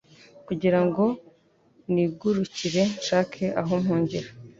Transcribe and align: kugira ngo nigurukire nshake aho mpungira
kugira 0.47 0.79
ngo 0.85 1.05
nigurukire 1.93 2.81
nshake 2.95 3.43
aho 3.61 3.73
mpungira 3.83 4.29